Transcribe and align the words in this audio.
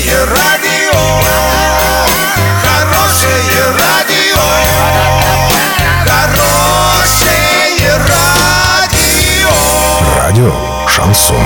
Хорошее 0.00 0.24
радио, 0.24 0.98
хорошее 2.62 3.64
радио, 3.78 4.40
хорошее 6.06 7.98
радио. 8.08 9.50
Радио 10.16 10.54
Шансон. 10.88 11.36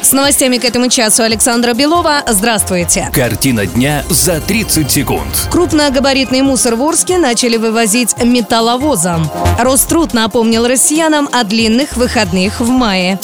С 0.00 0.12
новостями 0.12 0.56
к 0.56 0.64
этому 0.64 0.88
часу 0.88 1.22
Александра 1.22 1.74
Белова. 1.74 2.24
Здравствуйте. 2.26 3.10
Картина 3.12 3.66
дня 3.66 4.02
за 4.08 4.40
30 4.40 4.90
секунд. 4.90 5.48
Крупногабаритный 5.50 6.40
мусор 6.42 6.76
в 6.76 6.82
Орске 6.82 7.18
начали 7.18 7.58
вывозить 7.58 8.16
металловозом. 8.24 9.30
Роструд 9.60 10.14
напомнил 10.14 10.66
россиянам 10.66 11.28
о 11.30 11.44
длинных 11.44 11.96
выходных 11.96 12.58
в 12.60 12.68
мае. 12.70 13.20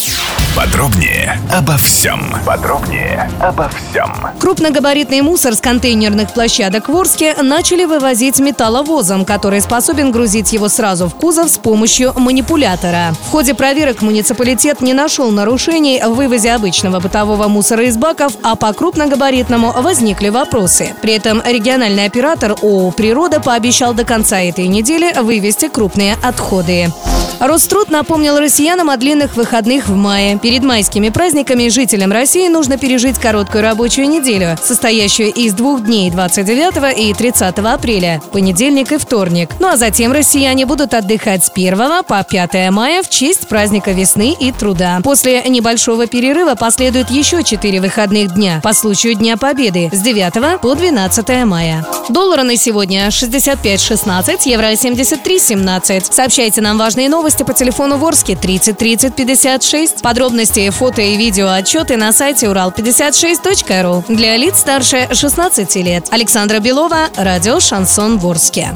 Подробнее 0.56 1.38
обо 1.52 1.76
всем. 1.76 2.34
Подробнее 2.46 3.30
обо 3.42 3.68
всем. 3.68 4.10
Крупногабаритный 4.40 5.20
мусор 5.20 5.54
с 5.54 5.60
контейнерных 5.60 6.32
площадок 6.32 6.88
в 6.88 6.96
Орске 6.96 7.34
начали 7.42 7.84
вывозить 7.84 8.40
металловозом, 8.40 9.26
который 9.26 9.60
способен 9.60 10.12
грузить 10.12 10.54
его 10.54 10.70
сразу 10.70 11.08
в 11.08 11.14
кузов 11.14 11.50
с 11.50 11.58
помощью 11.58 12.14
манипулятора. 12.18 13.14
В 13.26 13.30
ходе 13.32 13.52
проверок 13.52 14.00
муниципалитет 14.00 14.80
не 14.80 14.94
нашел 14.94 15.30
нарушений 15.30 16.00
в 16.02 16.14
вывозе 16.14 16.52
обычного 16.52 17.00
бытового 17.00 17.48
мусора 17.48 17.84
из 17.84 17.98
баков, 17.98 18.32
а 18.42 18.56
по 18.56 18.72
крупногабаритному 18.72 19.74
возникли 19.82 20.30
вопросы. 20.30 20.94
При 21.02 21.12
этом 21.12 21.42
региональный 21.44 22.06
оператор 22.06 22.52
ООО 22.52 22.92
«Природа» 22.92 23.40
пообещал 23.40 23.92
до 23.92 24.04
конца 24.06 24.40
этой 24.40 24.68
недели 24.68 25.12
вывести 25.20 25.68
крупные 25.68 26.16
отходы. 26.22 26.90
Роструд 27.38 27.90
напомнил 27.90 28.38
россиянам 28.38 28.88
о 28.88 28.96
длинных 28.96 29.36
выходных 29.36 29.88
в 29.88 29.94
мае. 29.94 30.38
Перед 30.38 30.62
майскими 30.62 31.10
праздниками 31.10 31.68
жителям 31.68 32.10
России 32.10 32.48
нужно 32.48 32.78
пережить 32.78 33.18
короткую 33.18 33.62
рабочую 33.62 34.08
неделю, 34.08 34.56
состоящую 34.62 35.32
из 35.32 35.52
двух 35.52 35.84
дней 35.84 36.10
29 36.10 36.98
и 36.98 37.12
30 37.12 37.58
апреля, 37.58 38.22
понедельник 38.32 38.92
и 38.92 38.96
вторник. 38.96 39.50
Ну 39.60 39.68
а 39.68 39.76
затем 39.76 40.12
россияне 40.12 40.64
будут 40.64 40.94
отдыхать 40.94 41.44
с 41.44 41.50
1 41.54 42.04
по 42.04 42.24
5 42.24 42.70
мая 42.70 43.02
в 43.02 43.10
честь 43.10 43.48
праздника 43.48 43.92
весны 43.92 44.34
и 44.38 44.50
труда. 44.50 45.00
После 45.04 45.42
небольшого 45.42 46.06
перерыва 46.06 46.54
последует 46.54 47.10
еще 47.10 47.42
4 47.42 47.80
выходных 47.80 48.34
дня 48.34 48.60
по 48.62 48.72
случаю 48.72 49.14
Дня 49.14 49.36
Победы 49.36 49.90
с 49.92 50.00
9 50.00 50.60
по 50.60 50.74
12 50.74 51.44
мая. 51.44 51.86
Доллары 52.08 52.44
на 52.44 52.56
сегодня 52.56 53.08
65.16, 53.08 54.40
евро 54.46 54.72
73.17. 54.72 56.04
Сообщайте 56.10 56.60
нам 56.62 56.78
важные 56.78 57.10
новости 57.10 57.25
по 57.26 57.52
телефону 57.52 57.98
Ворске 57.98 58.36
30 58.36 58.78
30 58.78 59.14
56. 59.14 60.02
Подробности, 60.02 60.70
фото 60.70 61.02
и 61.02 61.16
видео 61.16 61.48
отчеты 61.48 61.96
на 61.96 62.12
сайте 62.12 62.46
урал56.ру. 62.46 64.04
Для 64.08 64.36
лиц 64.36 64.58
старше 64.60 65.08
16 65.12 65.74
лет. 65.76 66.06
Александра 66.10 66.60
Белова, 66.60 67.08
радио 67.16 67.58
«Шансон 67.58 68.18
Ворске». 68.18 68.72